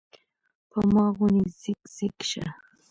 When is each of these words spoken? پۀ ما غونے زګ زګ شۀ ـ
پۀ 0.69 0.79
ما 0.93 1.05
غونے 1.15 1.45
زګ 1.61 1.79
زګ 1.95 2.17
شۀ 2.29 2.45
ـ 2.49 2.53